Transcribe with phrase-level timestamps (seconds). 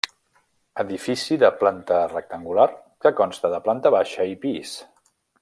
[0.83, 2.65] Edifici de planta rectangular
[3.05, 4.75] que consta de planta baixa i pis.